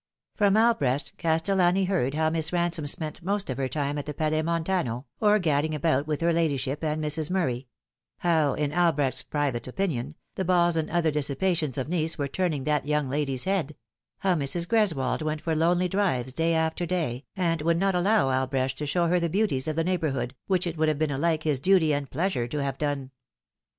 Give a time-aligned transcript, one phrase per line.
[0.35, 1.75] From Albrecht, Castellan!
[1.85, 5.75] heard how Miss Bansome spent most of her time at the Palais Montano, or gadding
[5.75, 7.29] about with her ladyship and Mrs.
[7.29, 7.67] Murray;
[8.17, 12.87] how, in Albrecht's private opinion, the balls and other dissipations of Nice were turning that
[12.87, 13.75] young lady's head;
[14.21, 14.65] how Mrs.
[14.67, 19.05] Greswold went for lonely drives day after day, and would not allow Albrecht to show
[19.07, 22.09] her the beauties of the neighbourhood, which it would have been alike his duty and
[22.09, 23.11] pleasure to have done.